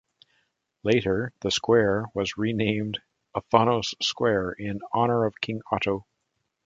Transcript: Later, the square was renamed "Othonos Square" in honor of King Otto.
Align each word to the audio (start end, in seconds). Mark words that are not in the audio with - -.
Later, 0.81 1.31
the 1.41 1.51
square 1.51 2.05
was 2.15 2.35
renamed 2.35 3.01
"Othonos 3.35 3.93
Square" 4.03 4.53
in 4.53 4.79
honor 4.95 5.25
of 5.25 5.39
King 5.41 5.61
Otto. 5.71 6.07